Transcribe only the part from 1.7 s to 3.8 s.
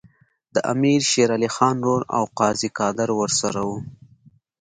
ورور او قاضي قادر ورسره وو.